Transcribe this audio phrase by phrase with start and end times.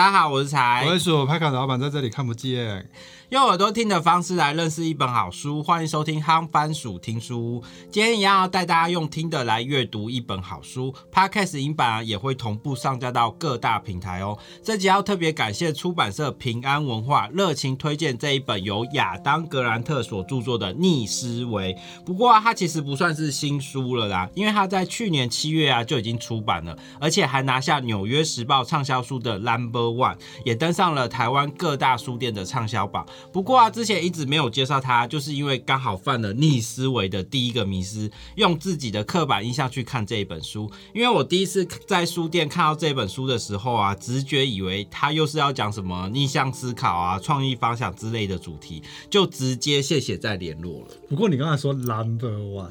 [0.00, 2.88] 大家好，我是才，我是鼠拍卡的老板，在这里看不见。
[3.30, 7.62] 用耳朵听的方式来认识一本好书，欢迎收听夯番薯听书。
[7.88, 14.36] 今天一样要带大家用听的来阅读一本好书，Podcast 音版也会同步上架到各大平台哦。
[14.64, 21.72] 这集要特别感谢出版社平安文化热情推荐这一本由亚当格兰特所著作的《逆思维》。
[22.04, 33.06] 不过啊，它其实不算是新书了啦，因为它在去年七月啊就已经出版了，而且还拿下《纽约时报》畅销书的 Number One，也登上了台湾各大书店的畅销榜。
[33.32, 40.70] 不过啊，之前一直没有介绍他，就是因为刚好犯了逆思维的第一个迷失，用自己的刻板印象去看这一本书。
[40.92, 50.88] 因为我第一次在书店看到这本书的时候啊，直觉以为他又是要讲什么逆向思考啊、创意方向之类的主题，就直接谢谢再联络了。
[51.08, 52.70] 不过你刚才说 number one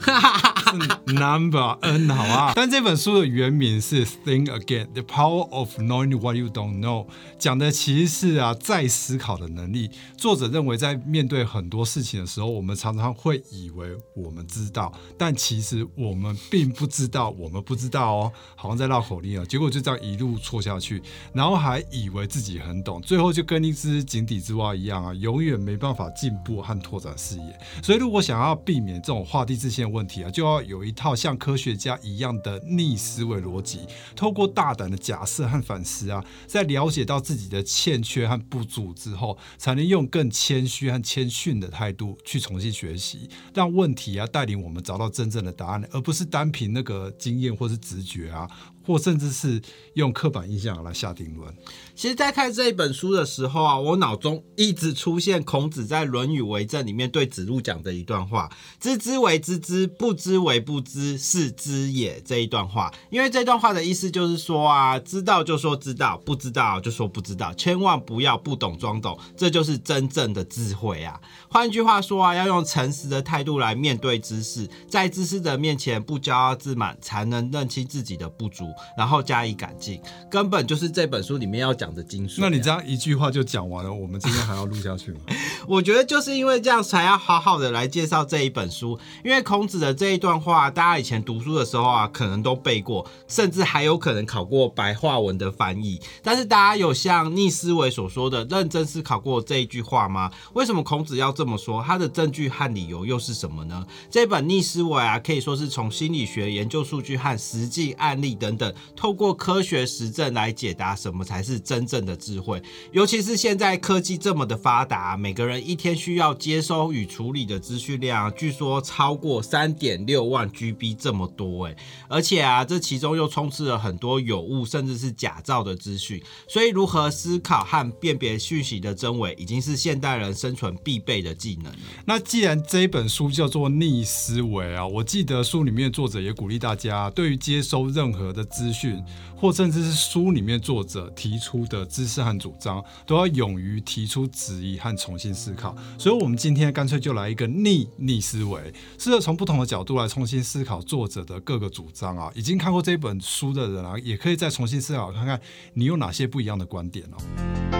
[0.70, 7.07] 是 number n 好啊，但这本书的原名是 Think Again：The Power of Knowing What You Don't Know，
[7.40, 9.90] 讲的其实是啊再思考的能力。
[10.18, 19.46] 作者认为，在面对很多事情的时候，我们常常会以为我们知道，但其实我们并不知道，我们不知道哦，好像在绕口令啊。
[19.46, 21.01] 结果就这样一路错下去，
[21.34, 27.59] 然后还以为自己很懂，最后就跟一只井底之蛙一样啊，永远没办法进步和拓展视野。
[27.84, 33.79] 所以，如果想要避免这种画地自限问题啊，就要有一套像科学家一样的逆思维逻辑，
[34.15, 48.49] 透过大胆的假设和反思啊，在了解到自己的欠缺和不足之后，才能用更谦虚和谦逊的态度去重新学习，让问题啊带领我们找到真正的答案，而不是单凭那个经验或是直觉啊。
[48.90, 49.62] 或甚至是
[49.93, 51.54] 用刻板印象来下定论。
[51.93, 58.49] 其实，在看这一本书的时候啊，我脑中一直出现孔子在《论语为政》里面对子路讲的一段话
[58.81, 71.22] ：“知之为知之，不知为不知，是知也。”这一段话，因为这段话的意思就是说啊，知道就说知道，不知道就说不知道，千万不要不懂装懂，这就是真正的智慧啊。
[71.47, 78.66] 换句话说啊，要用诚实的态度来面对知识，在知识的面前不骄傲自满，才能认清自己的不足。
[78.97, 82.38] 然后加以改进，根本就是这本书里面要讲的精髓。
[82.40, 85.19] 那你这样一句话就讲完了，我们今天还要录下去吗？
[85.67, 89.00] 我觉得就是因为这样才要好好的来介绍这一本书。
[89.23, 96.00] 因为孔子的这一段话，大家以前读书的时候啊，可能都背过，甚至还有可能考过白话文的翻译。
[96.23, 100.31] 但是大家有像逆思维所说的认真思考过这一句话吗？
[100.53, 101.84] 为什么孔子要这么说？
[101.84, 103.85] 他的证据和理由又是什么呢？
[104.09, 108.69] 这本逆思维啊，可以说是从心理学研究数据和实际案例等等。
[108.96, 121.78] 透过科学实证来解答什么才是真正的智慧，尤其是现在科技这么的发达，每个人一天需要接收与处理的资讯量，据说超过三点六万 GB 这么多诶，
[122.08, 131.72] 而且啊，这其中又充斥了很多有误甚至是假造的资讯，所以如何思考和辨别讯息的真伪，已经是现代人生存必备的技能。
[132.06, 138.46] 那既然这本书叫做逆思维啊，我记得书里面作者也鼓励大家，对于接收任何的。
[138.50, 139.02] 资讯，
[139.36, 145.76] 或甚至是书里面作者提出的知识和主张，都要勇于提出质疑和重新思考。
[145.98, 152.32] 所以，我们今天干脆就来一个逆逆思维，试着从不同的角度来重新思考作者的各个主张啊。
[152.36, 155.40] 已经看过这本书的人啊，也可以再重新思考看看，
[155.74, 157.78] 你有哪些不一样的观点哦。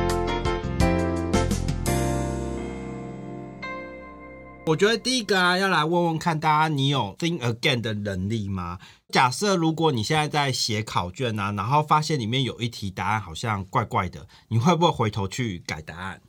[4.70, 8.78] 我觉得第一个啊，要来问问看大家，你有 think again 的能力吗？
[9.10, 16.22] 假设如果你现在在写考卷啊，然后发现里面有一题答案好像怪怪的，你会不会回头去改答案？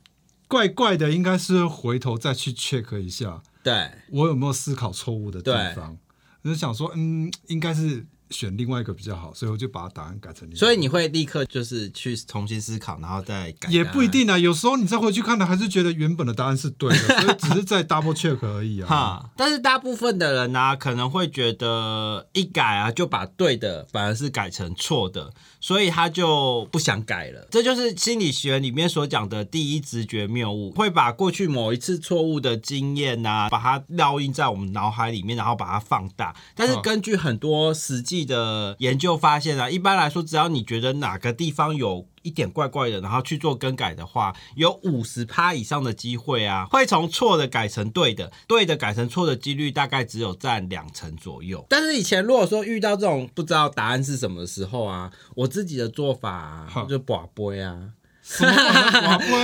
[0.47, 5.97] 怪怪的，应该是回头再去 check 一下，对我有没有思考错误的地方？
[6.43, 8.07] 就想说，嗯，应该是。
[8.31, 10.49] 选另外一个比较好，所以我就把答案改成。
[10.55, 13.69] 所以你会立刻就是去重新思考，然后再改。
[13.69, 18.87] 也不一定啊，有时候你再回去看呢，还是觉得原本的答案是对的，所以只是在 double check 而已啊。
[18.89, 27.47] 哈，但是大部分的人呢，可能会觉得一改啊，就把对的反而是改成错的，所以他就不想改了。
[27.51, 36.35] 这就是心理学里面所讲的第一直觉谬误，会把过去某一次错误的经验啊，把它烙印在我们脑海里面，然后把它放大。
[36.55, 51.65] 但是根据很多实际的研究发现啊，一般来说，只要你觉得哪个地方有一点怪怪的，然后去做更改的话，有五十趴以上的机会啊，会从错的改成对的，对的改成错的几率大概只有占两成左右。
[51.69, 57.89] 但是以前如果说遇到这种不知道答案是什么的时候啊，我自己的做法啊就把杯啊。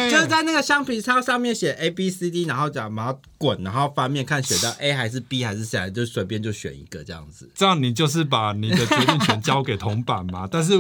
[0.10, 7.50] 就是在那个橡皮擦上面写 A B C D，然后讲，然后滚，然后翻面看选到 A 还是 B 还是 C，就随便就选一个这样子。
[7.54, 10.48] 这样你就是把你的决定权交给铜板嘛？
[10.52, 10.78] 但是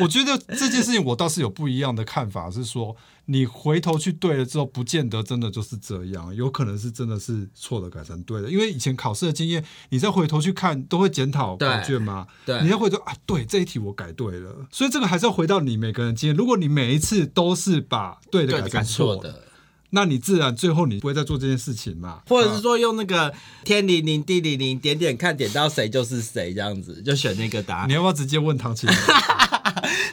[0.00, 2.96] 我觉得这件事情我倒是有不一样的看法，是说
[3.26, 8.50] 你回头去对了之后，不见得真的就是这样，有可能是真的是错的改成对的。
[8.50, 16.36] 因为以前考试的经验，你再回头去看都会检讨对考卷嘛，对你要回头啊，对这一题我改对了，所以这个还是要回到你每个人经验。
[16.36, 19.44] 如果你每一次都是把对的改改成错错的，
[19.94, 27.92] 那你自然最后你不会再做这件事情嘛，或者是说用那个天灵灵地灵灵点点看，点到谁就是谁这样子，就选那个答案你。
[27.92, 28.96] 要不要直接问唐启阳？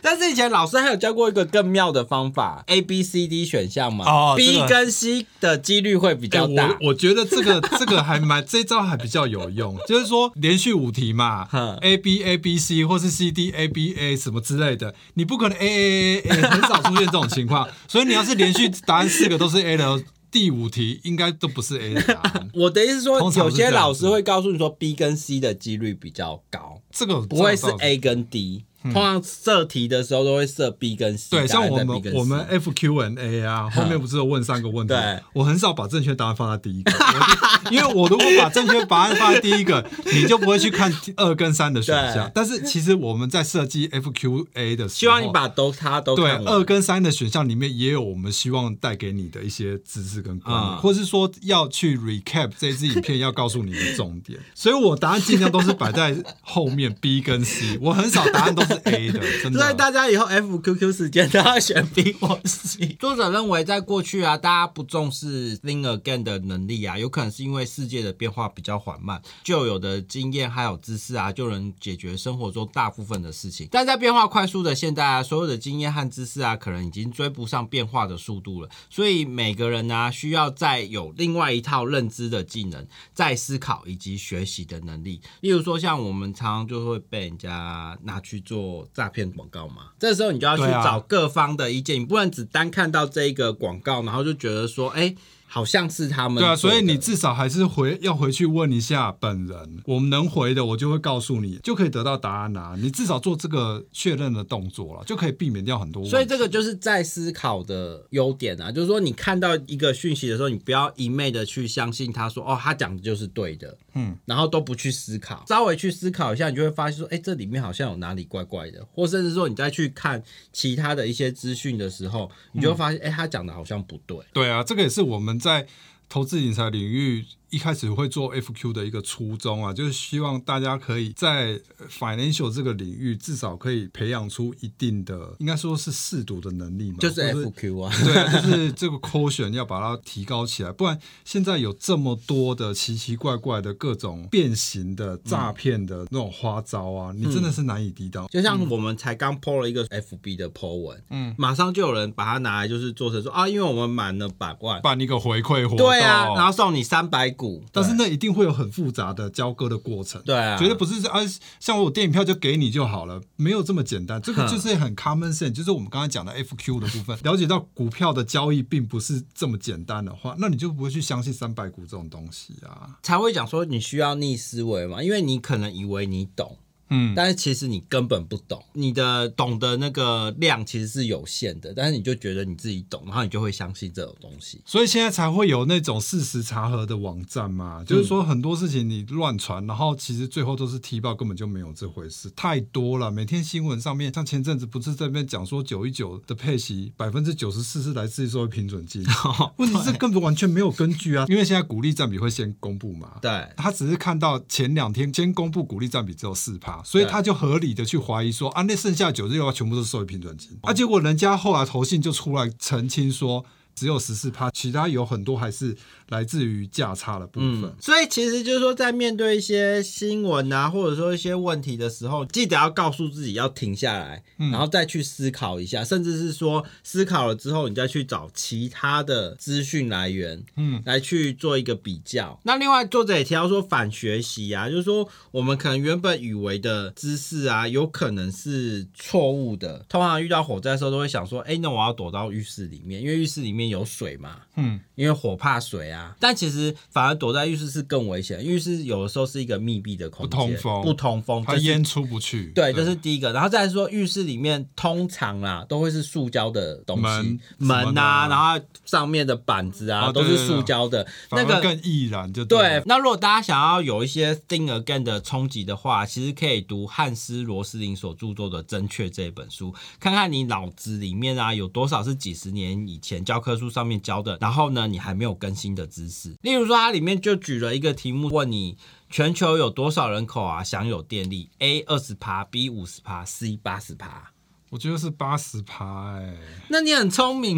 [0.10, 6.66] 但是以前老师还有教过一个更妙的方法，A、B、C、D 选项嘛、哦 b 这个跟 C 的几率会比较大。
[6.66, 16.22] 欸我我觉得这个这个还蛮这一招还比较有用， 就是说连续五题嘛哼，A B A B C 或是 C D A B A 什么之类的，你不可能 A A A
[16.22, 22.50] A， 很少出现这种情况，所以你要是连续答案四个都是 A 的，第五题应该都不是 A 的答案。
[22.56, 28.64] 我的意思是说，有些老师会告诉你说 B 跟 C 的几率比较高，这个不会是 A 跟 D。
[28.84, 34.94] 通常设题的时候都会设 B 跟 C，对，像我们我们 F Q N A 啊，后面不是有问三个问题？
[34.94, 35.20] 对？
[35.34, 36.92] 我很少把正确答案放在第一个，
[37.72, 42.32] 因为我如果把正确答案放在第一个， 你就不会去看二跟三的选项。
[42.34, 50.78] 但是其实我们在设计 F Q A 的时候，希望你把都它都对二跟三的选项里面也有我们希望带给你的一些知识跟观念，嗯。
[50.78, 54.40] 或是说要去 recap 这支影片要告诉你的重点。
[54.56, 59.74] 所以我答案尽量都是摆在后面 B 跟 C，我很少答案都是 A 的， 真所以。
[59.80, 62.86] 大家以后 F Q Q 时间都要选 B 或 C。
[63.00, 73.68] 作者认为，在过去啊，大家不重视 think again 的能力啊，有可能是因为世界的变化比较缓慢，旧有的经验还有知识啊，就能解决生活中大部分的事情。
[73.72, 78.70] 但在变化快速的现代啊，所有的经验和知识啊，可能已经追不上变化的速度了。
[78.90, 85.22] 所以每个人呢、啊需要再有另外一套认知的技能，再思考以及学习的能力。
[85.40, 88.59] 例如说，像我们常常就会被人家拿去做
[88.94, 95.16] 诈骗广告嘛，这时候你就要去找各方的意见，你不能只单看到这一个广告，然后就觉得说，哎、
[95.52, 102.76] 好像是他们对啊，所以你至少还是回要回去问一下本人，我们能回的我就会告诉你，就可以得到答案啊。
[102.78, 106.06] 你至少做这个确认的动作了，就可以避免掉很多。
[106.06, 120.22] 所以这个就是在思考的优点啊，就是说你看到一个讯息的时候，你不要一昧的去相信他说哦，他讲的就是对的，嗯，然后都不去思考，稍微去思考一下，你就会发现说，哎，这里面好像有哪里怪怪的，或甚至说你再去看
[120.54, 124.18] 其他的一些资讯的时候，你就会发现，哎、他讲的好像不对。
[124.34, 125.68] 对啊，这个也是我们在
[126.10, 131.60] 投资理财领域一开始会做 FQ 的一个初衷啊，就是希望大家可以在
[131.90, 148.28] financial 这个领域至少可以培养出一定的，应该说是适度的能力嘛，就是 FQ 啊，对啊，就是这个 quotient 要把它提高起来，不然现在有这么多的奇奇怪怪的各种变形的诈骗的那种花招啊，你真的是难以抵挡。
[148.28, 161.20] 就像我们才刚 PO 了一个 FB 的 PO 文，嗯，马上就有人把它拿来就是做成说啊，因为我们满了百万，办一个回馈活动，对啊，然后送你三百股，但是那一定会有很复杂的交割的过程，对啊绝对不是啊，
[161.62, 164.22] 像我电影票就给你就好了，没有这么简单。
[164.22, 172.98] 这个就是很 common sense，就是我们刚才讲的 FQ 的部分，了解到股票的交易并不是这么简单的话，那你就不会去相信三百股这种东西啊。
[173.04, 176.58] 才会讲说你需要逆思维嘛，因为你可能以为你懂，
[176.90, 184.62] 嗯，但是其实你根本不懂，你的懂的那个量其实是有限的，但是你就觉得你自己懂，然后你就会相信这种东西。
[184.66, 193.12] 所以现在才会有那种事实查核的网站嘛，就是说很多事情你乱传，然后其实最后都是踢爆，根本就没有这回事，太多了。
[193.12, 199.06] 每天新闻上面，像前阵子不是在那边讲说九一九的配息百分之九十四是来自于社会平准金，
[199.58, 213.46] 问题是根本完全没有根据啊，因为现在股利占比会先公布嘛，对，他只是看到前两天先公布股利占比只有四趴，所以他就合理的去怀疑说啊，那剩下九十六万全部都是收益平准金，啊，结果人家后来投信就出来澄清说。
[213.80, 215.74] 只有十四趴，其他有很多还是
[216.10, 217.64] 来自于价差的部分。
[217.64, 232.38] 嗯，所以其实就是说，在面对一些新闻啊，或者说一些问题的时候，记得要告诉自己要停下来，然后再去思考一下，甚至是说思考了之后，你再去找其他的资讯来源，嗯，来去做一个比较。
[232.44, 239.86] 那另外作者也提到说反学习啊，就是说我们可能原本以为的知识啊，有可能是错误的。
[239.88, 246.16] 通常遇到火灾的时候，都会想说，哎、那我要躲到浴室里面，因为浴室里面有水嘛，嗯，因为火怕水啊。
[246.20, 252.52] 但其实反而躲在浴室是更危险，浴室有的时候是一个密闭的空间，不通风不通风，它烟出不去。
[252.56, 253.32] 对，这是第一个。
[253.32, 261.06] 然后再来说，浴室里面通常啦都会是塑胶的东西，门门啊，然后上面的板子啊、啊都是塑胶的。
[261.32, 276.34] 那个更易燃就对，那如果大家想要有一些 think again 的冲击的话，其实可以读汉斯罗斯林所著作的《正确》这一本书，看看你脑子里面啊有多少是几十年以前教科书上面教的，然后呢你还没有更新的知识。
[276.42, 278.78] 例如说，它里面就举了一个题目问你。
[279.12, 284.32] 全球有多少人口啊享有电力？A 二十趴，B 五十趴，C 八十趴。
[284.70, 286.38] 我觉得是八十趴哎，
[286.68, 287.58] 那你很聪明，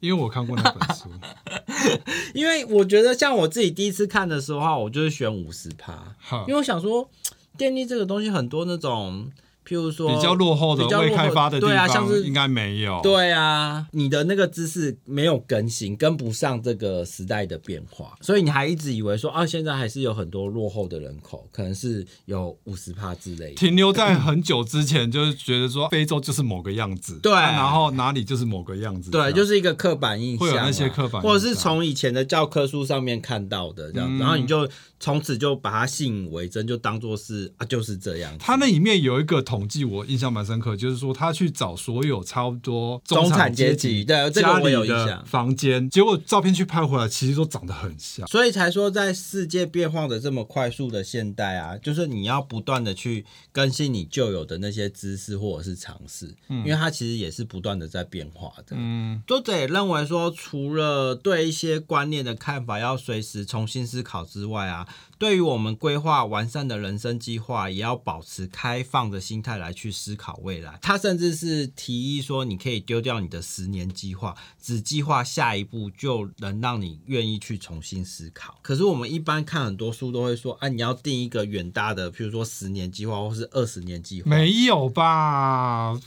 [0.00, 1.08] 因为我看过那本书。
[2.34, 6.16] 因为我觉得像我自己第一次看的时候啊，我就是选五十趴，
[6.48, 7.08] 因为我想说，
[7.56, 9.30] 电力这个东西很多那种，
[9.66, 13.00] 譬如说比较落后的未开发的地对啊，像是方应该没有。
[13.02, 23.54] 对啊，你的那个知识没有更新，跟不上这个时代的变化，所以你还一直以为说啊，现在还是有很多落后的人口，可能是有五十趴之类的。
[23.54, 38.38] 停留在很久之前，就是觉得说非洲就是某个样子，对啊然后哪里就是某个样子，这对，就是一个刻板印象啊，会有那些刻板印象或者是从以前的教科书上面看到的这样然后你就从此就把它信以为真，就当做是啊就是这样子。
[38.40, 48.26] 他那里面有一个统计，我印象蛮深刻，就是说他去找所有差不多中产阶级级对这个家里我有印的象房间，结果照片去拍回来，其实都长得很像。
[48.28, 58.74] 所以才说，在世界变化的这么快速的现代啊，就是你要不断的去更新你旧有的那些知识或者是尝试，嗯，因为它其实也是不断的在变化的。
[58.78, 70.78] 嗯，作者也认为说，除了对一些观念的看法要随时重新思考之外啊，对于我们规划完善的人生计划，也要保持开放的心态来去思考未来。
[70.80, 78.58] 他甚至是提议说，你可以丢掉你的十年计划，只计划下一步，就能让你愿意去重新思考。
[78.62, 84.30] 可是我们一般看很多书都会说，啊，你要定一个远大的，譬如说十年计划或是二十年计划。
[84.30, 85.98] 没有吧？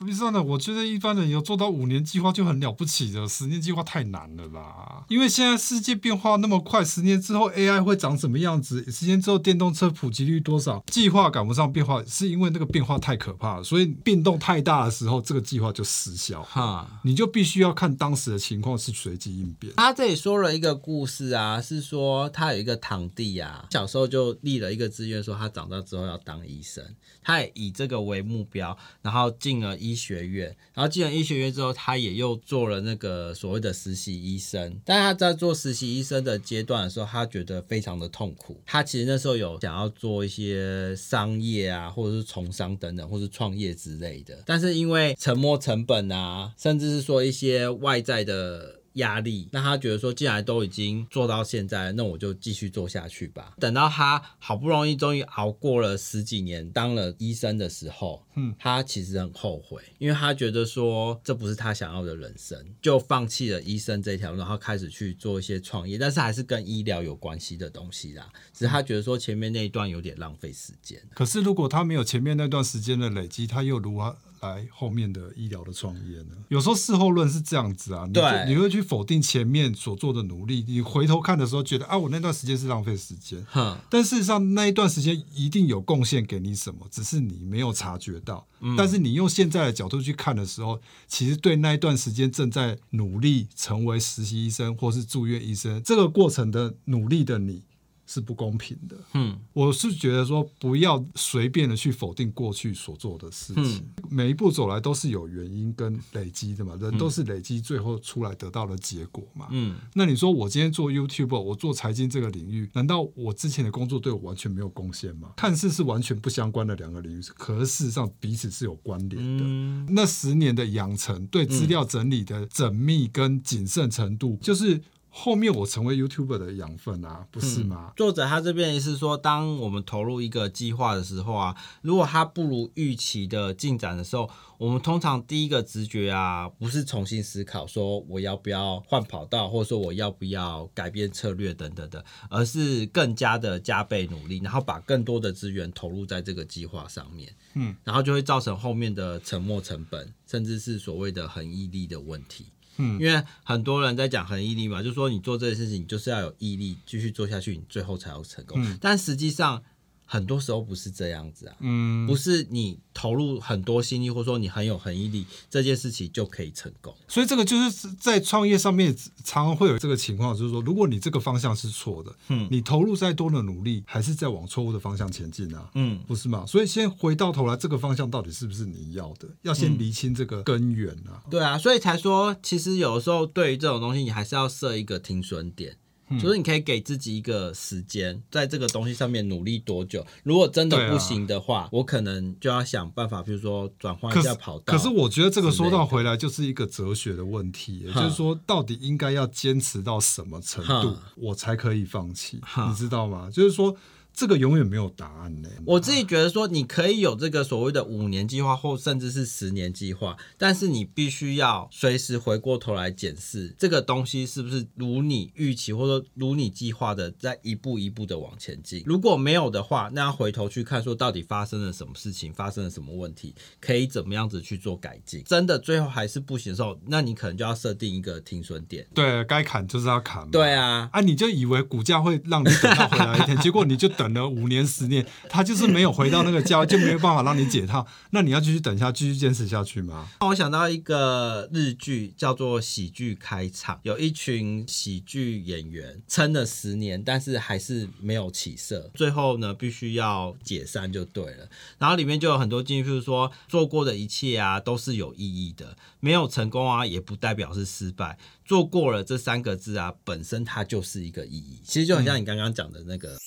[0.00, 5.04] 不算的，我觉得一般人有做到五年计划就很了不起的，十年计划太难了吧？
[5.10, 8.90] 因为现在世界变化那么快，十年之后 AI 会长什么样子？
[8.90, 10.82] 十年之后电动车普及率多少？
[10.86, 16.42] 计划赶不上变化，是因为那个变化太可怕了，所以变动太大的时候，这个计划就失效。
[16.44, 19.74] 哈，你就必须要看当时的情况是随机应变。
[19.76, 26.82] 他这里说了一个故事啊，是说他有一个堂弟啊，小时候就立了一个志愿，说他长大之后要当医生。
[27.22, 30.54] 他也以这个为目标，然后进了医医学院。
[30.74, 34.80] 然后进了医学院之后，他也又做了那个所谓的实习医生。
[34.84, 38.60] 但他在做实习医生的阶段的时候，他觉得非常的痛苦。
[38.66, 44.42] 他其实那时候有想要做一些商业啊，或者是从商等等，或是创业之类的。
[44.46, 48.79] 但是因为沉没成本啊，甚至是说一些外在的。
[48.94, 53.54] 压力，那他觉得说，既然都已经做到现在，那我就继续做下去吧。
[53.58, 68.28] 等到他好不容易终于熬过了十几年当了医生的时候，嗯，他其实很后悔，因为他觉得说这不是他想要的人生，就放弃了医生这条路，然后开始去做一些创业，但是还是跟医疗有关系的东西啦。
[68.52, 71.00] 只是他觉得说前面那一段有点浪费时间。
[71.14, 76.36] 可是如果他没有前面那段时间的累积，他又如何来后面的医疗的创业呢？
[76.48, 83.44] 有时候事后论是这样子啊，你对你会去否定前面所做的努力，你回头看的时候觉得啊，我那段时间是浪费时间。
[83.50, 88.46] 哼，但事实上，那一段时间一定有贡献给你什么，只是你没有察觉到。
[88.76, 97.62] 但是你用现在的角度去看的时候，其实对那一段时间正在努力成为实习医生或是住院医生这个过程的努力的你。
[98.10, 98.96] 是不公平的。
[99.14, 109.46] 嗯，我是觉得说，不要随便的去否定过去所做的事情，每一步走来都是有原因跟累积的嘛，人都是累积最后出来得到的结果嘛。
[109.52, 115.30] 嗯，那你说我今天做 YouTube，我做财经这个领域，难道我之前的工作对我完全没有贡献吗？
[115.36, 119.44] 看似是完全不相关的两个领域，可是事实上彼此是有关联的。
[119.44, 124.80] 嗯那十年的养成，对资料整理的缜密跟谨慎程度，就是
[125.12, 127.92] 后面我成为 YouTuber 的养分啊，不是吗？
[127.96, 152.46] 作者他这边也是说，当我们投入一个计划的时候啊，如果它不如预期的进展的时候，我们通常第一个直觉啊，不是重新思考说我要不要换跑道，或者说我要不要改变策略等等的，而是更加的加倍努力，然后把更多的资源投入在这个计划上面，嗯，然后就会造成后面的沉没成本，甚至是所谓的恒毅力的问题。
[152.80, 158.60] 嗯因为很多人在讲恒毅力嘛，就说你做这件事情，你就是要有毅力继续做下去，你最后才有成功。
[158.64, 159.62] 嗯但实际上，
[160.12, 166.92] 很多时候不是这样子啊，嗯，不是你投入很多心力，或者说你很有恒毅力，这件事情就可以成功。
[167.06, 175.70] 所以这个就是在创业上面常常会有这个情况，就是说，如果你这个方向是错的，嗯你投入再多的努力，还是在往错误的方向前进啊。
[175.76, 176.44] 嗯，不是吗？
[176.44, 179.28] 所以先回到头来，这个方向到底是不是你要的？
[179.42, 181.22] 要先厘清这个根源啊。
[181.30, 185.76] 对啊，所以才说，其实有的时候对于这种东西，你还是要设一个停损点。
[186.10, 190.04] 嗯就是你可以给自己一个时间，在这个东西上面努力多久。
[190.24, 194.64] 如果真的不行的话，我可能就要想办法，比如说转换一下跑道。
[194.66, 202.40] 可是我觉得这个说到回来就是一个哲学的问题，也就是说，到底应该要坚持到什么程度，我才可以放弃？
[202.68, 203.30] 你知道吗？
[203.32, 203.76] 就是说，
[204.12, 205.48] 这个永远没有答案呢。
[205.64, 218.82] 我自己觉得说，你可以有这个所谓的五年计划，或甚至是十年计划，但是你必须要随时回过头来检视这个东西是不是如你预期，或者说如你计划的在一步一步的往前进。
[218.86, 225.22] 如果没有的话，那要回头去看说到底发生了什么事情，发生了什么问题，可以怎么样子去做改进。
[225.24, 228.86] 真的最后还是不行的时候，那你可能就要设定一个停损点。
[228.94, 230.28] 对该砍就是要砍嘛。
[230.32, 237.86] 对啊，啊，你就以为股价会让你等到回来一天， 结果你就等了五年、十年，他就是没有回到那个家，就没有办法让你解套。
[238.12, 240.08] 那你要继续等下，继续坚持下去吗？
[240.20, 251.46] 那我想到一个日剧叫做《喜剧开场》，有一群喜剧演员撑了十年，但是还是没有起色，最后呢必须要解散就对了。
[251.78, 258.16] 然后里面就有很多金句，譬如说做过的一切啊都是有意义的，没有成功啊也不代表是失败，
[258.46, 261.60] 做过了这三个字啊本身它就是一个意义。
[261.64, 263.18] 其实就很像你刚刚讲的那个。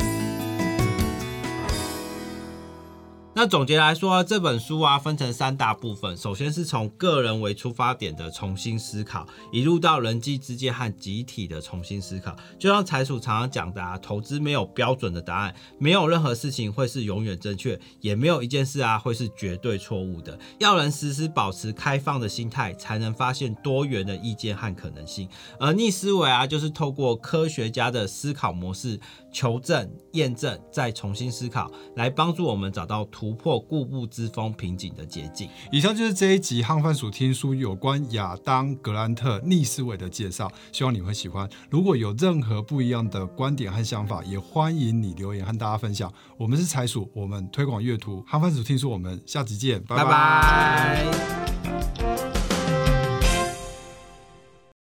[3.35, 6.15] 那总结来说，这本书啊分成三大部分。
[6.15, 12.35] 首先是从个人为出发点的重新思考，一路到人际之间和集体的重新思考。
[12.59, 20.37] 就像财鼠常常讲的啊，投资没有标准的答案，没有任何事情会是永远正确，也没有一件事啊会是绝对错误的。
[20.59, 25.27] 要人时时保持开放的心态，才能发现多元的意见和可能性。
[25.59, 28.99] 而逆思维啊，就是透过科学家的思考模式，
[29.31, 35.48] 求证、验证，再重新思考，来帮助我们找到破固步之风瓶颈的捷径。
[35.72, 41.48] 以上就是这一集汉番薯听书有关亚当·格兰特逆思维的介绍，希望你会喜欢。
[41.70, 46.12] 如果有任何不一样的观点和想法，也欢迎你留言和大家分享。
[46.38, 52.12] 我们是财鼠，我们推广阅读汉番薯听书，我们下集见，拜拜拜